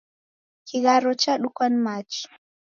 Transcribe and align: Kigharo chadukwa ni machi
Kigharo 0.63 1.13
chadukwa 1.13 1.69
ni 1.69 1.77
machi 1.83 2.27